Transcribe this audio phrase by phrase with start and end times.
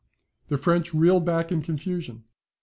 [0.47, 2.23] The French reeled back in confusion.